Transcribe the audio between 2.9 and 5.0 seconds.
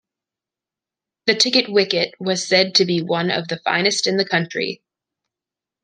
one of the finest in the Country.